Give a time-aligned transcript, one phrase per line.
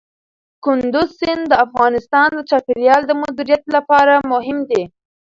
[0.63, 4.83] کندز سیند د افغانستان د چاپیریال د مدیریت لپاره مهم دي.